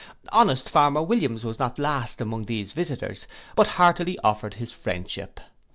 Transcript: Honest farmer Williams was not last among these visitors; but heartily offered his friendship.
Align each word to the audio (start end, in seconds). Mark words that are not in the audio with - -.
Honest 0.31 0.67
farmer 0.67 1.03
Williams 1.03 1.43
was 1.43 1.59
not 1.59 1.77
last 1.77 2.21
among 2.21 2.45
these 2.45 2.73
visitors; 2.73 3.27
but 3.55 3.67
heartily 3.77 4.17
offered 4.23 4.55
his 4.55 4.71
friendship. 4.73 5.39